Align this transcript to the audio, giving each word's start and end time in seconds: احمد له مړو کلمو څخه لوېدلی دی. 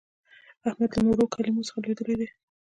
احمد 0.69 0.91
له 0.93 1.01
مړو 1.05 1.31
کلمو 1.35 1.67
څخه 1.67 1.79
لوېدلی 1.83 2.15
دی. 2.19 2.27